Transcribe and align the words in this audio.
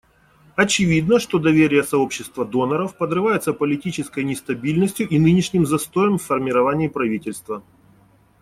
Очевидно, 0.55 1.19
что 1.19 1.37
доверие 1.37 1.83
сообщества 1.83 2.43
доноров 2.43 2.97
подрывается 2.97 3.53
политической 3.53 4.23
нестабильностью 4.23 5.07
и 5.07 5.19
нынешним 5.19 5.63
застоем 5.67 6.17
в 6.17 6.23
формировании 6.23 6.87
правительства. 6.87 7.61